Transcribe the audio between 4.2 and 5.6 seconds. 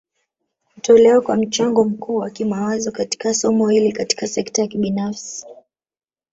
sekta ya kibinafsi